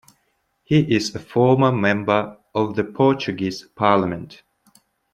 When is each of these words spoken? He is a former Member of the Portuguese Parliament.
He 0.63 0.79
is 0.95 1.13
a 1.13 1.19
former 1.19 1.71
Member 1.71 2.39
of 2.55 2.75
the 2.75 2.83
Portuguese 2.83 3.61
Parliament. 3.65 4.41